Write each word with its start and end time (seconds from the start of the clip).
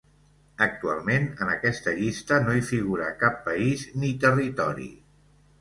Actualment 0.65 1.27
en 1.45 1.51
aquesta 1.57 1.93
llista 2.01 2.39
no 2.47 2.55
hi 2.55 2.63
figura 2.71 3.13
cap 3.25 3.39
país 3.51 3.87
ni 4.03 4.11
territori. 4.25 4.91